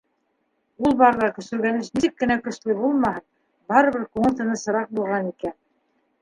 [0.85, 3.27] Ул барҙа көсөргәнеш нисек кенә көслө булмаһын,
[3.73, 5.57] барыбер күңел тынысыраҡ булған икән.